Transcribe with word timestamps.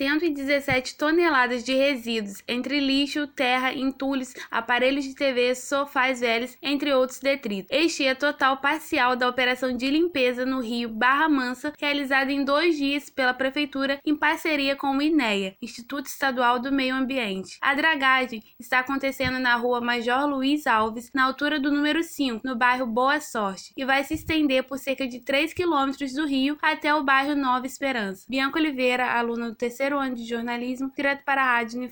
117 0.00 0.96
toneladas 0.96 1.62
de 1.62 1.74
resíduos, 1.74 2.42
entre 2.48 2.80
lixo, 2.80 3.26
terra, 3.26 3.74
entulhos, 3.74 4.32
aparelhos 4.50 5.04
de 5.04 5.14
TV, 5.14 5.54
sofás 5.54 6.20
velhos, 6.20 6.56
entre 6.62 6.94
outros 6.94 7.20
detritos. 7.20 7.68
Este 7.70 8.06
é 8.06 8.14
total 8.14 8.56
parcial 8.62 9.14
da 9.14 9.28
operação 9.28 9.76
de 9.76 9.90
limpeza 9.90 10.46
no 10.46 10.60
rio 10.60 10.88
Barra 10.88 11.28
Mansa, 11.28 11.74
realizada 11.78 12.32
em 12.32 12.42
dois 12.42 12.78
dias 12.78 13.10
pela 13.10 13.34
Prefeitura 13.34 14.00
em 14.02 14.16
parceria 14.16 14.74
com 14.74 14.96
o 14.96 15.02
INEA, 15.02 15.54
Instituto 15.60 16.06
Estadual 16.06 16.58
do 16.58 16.72
Meio 16.72 16.94
Ambiente. 16.94 17.58
A 17.60 17.74
dragagem 17.74 18.42
está 18.58 18.78
acontecendo 18.78 19.38
na 19.38 19.54
rua 19.56 19.82
Major 19.82 20.26
Luiz 20.26 20.66
Alves, 20.66 21.10
na 21.12 21.24
altura 21.24 21.60
do 21.60 21.70
número 21.70 22.02
5, 22.02 22.40
no 22.42 22.56
bairro 22.56 22.86
Boa 22.86 23.20
Sorte, 23.20 23.74
e 23.76 23.84
vai 23.84 24.02
se 24.02 24.14
estender 24.14 24.62
por 24.64 24.78
cerca 24.78 25.06
de 25.06 25.20
3 25.20 25.52
quilômetros 25.52 26.14
do 26.14 26.26
rio 26.26 26.56
até 26.62 26.94
o 26.94 27.04
bairro 27.04 27.34
Nova 27.34 27.66
Esperança. 27.66 28.24
Bianca 28.26 28.58
Oliveira, 28.58 29.04
aluna 29.12 29.50
do 29.50 29.54
terceiro 29.54 29.89
terceiro 29.90 29.98
ano 29.98 30.14
de 30.14 30.24
jornalismo, 30.24 30.90
direto 30.94 31.24
para 31.24 31.42
a 31.42 31.56
Rádio. 31.56 31.90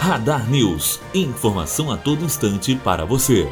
Radar 0.00 0.50
News. 0.50 1.00
Informação 1.14 1.90
a 1.90 1.96
todo 1.96 2.24
instante 2.24 2.74
para 2.74 3.04
você. 3.04 3.48